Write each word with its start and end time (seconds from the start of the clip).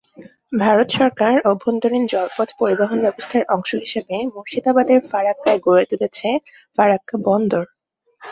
ভারত 0.53 0.87
সরকার 0.91 1.33
অভ্যন্তরীণ 1.51 2.03
জলপথ 2.13 2.49
পরিবহন 2.59 2.97
ব্যবস্থার 3.05 3.43
অংশ 3.55 3.69
হিসাবে 3.83 4.15
মুর্শিদাবাদের 4.33 4.99
ফারাক্কায় 5.09 5.59
গড়ে 5.65 5.83
তুলেছে 5.91 6.27
ফারাক্কা 6.77 7.15
বন্দর। 7.27 7.63